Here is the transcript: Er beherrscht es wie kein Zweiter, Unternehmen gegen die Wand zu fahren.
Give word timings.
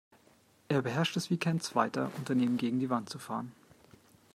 Er 0.67 0.81
beherrscht 0.81 1.15
es 1.15 1.29
wie 1.29 1.37
kein 1.37 1.59
Zweiter, 1.61 2.09
Unternehmen 2.17 2.57
gegen 2.57 2.79
die 2.79 2.89
Wand 2.89 3.07
zu 3.09 3.19
fahren. 3.19 3.51